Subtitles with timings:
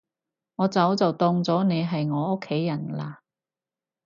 [0.55, 3.17] 我早就當咗你係我屋企人喇